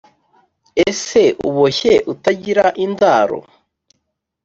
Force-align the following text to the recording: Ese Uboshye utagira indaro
Ese 0.89 1.21
Uboshye 1.47 1.93
utagira 2.13 2.65
indaro 2.85 3.39